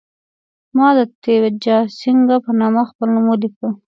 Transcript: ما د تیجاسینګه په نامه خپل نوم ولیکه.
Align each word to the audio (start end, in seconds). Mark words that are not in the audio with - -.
ما 0.77 0.87
د 0.97 0.99
تیجاسینګه 1.23 2.37
په 2.45 2.51
نامه 2.59 2.81
خپل 2.89 3.07
نوم 3.15 3.25
ولیکه. 3.29 3.69